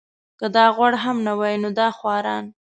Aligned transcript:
که 0.39 0.47
دا 0.55 0.65
غوړ 0.75 0.93
هم 1.03 1.17
نه 1.27 1.33
وای 1.39 1.55
نو 1.63 1.69
دا 1.79 1.87
خواران. 1.97 2.45